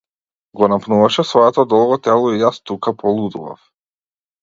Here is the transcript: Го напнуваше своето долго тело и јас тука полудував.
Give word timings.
Го 0.61 0.69
напнуваше 0.73 1.27
своето 1.33 1.67
долго 1.75 2.01
тело 2.09 2.35
и 2.39 2.43
јас 2.47 2.61
тука 2.73 2.97
полудував. 3.07 3.65